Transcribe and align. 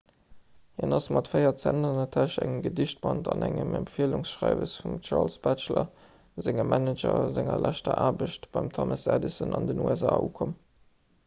hien 0.77 0.93
ass 0.97 1.07
mat 1.15 1.27
4 1.33 1.49
cent 1.63 1.87
an 1.89 1.97
der 1.99 2.07
täsch 2.15 2.37
engem 2.45 2.63
gedichtband 2.67 3.29
an 3.33 3.45
engem 3.49 3.75
empfielungsschreiwes 3.81 4.73
vum 4.85 4.97
charles 5.09 5.37
batchelor 5.45 5.85
sengem 6.49 6.73
manager 6.77 7.15
a 7.21 7.29
senger 7.39 7.63
leschter 7.67 7.97
aarbecht 8.09 8.51
beim 8.59 8.75
thomas 8.81 9.07
edison 9.19 9.57
an 9.61 9.71
den 9.73 9.87
usa 9.91 10.19
ukomm 10.31 10.61